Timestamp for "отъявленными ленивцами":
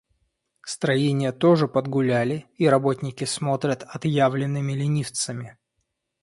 3.83-5.59